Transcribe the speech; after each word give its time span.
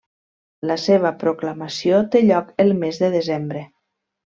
La 0.69 0.77
seva 0.83 1.11
proclamació 1.25 2.03
té 2.17 2.25
lloc 2.27 2.53
el 2.67 2.77
mes 2.83 3.05
de 3.05 3.15
desembre. 3.21 3.67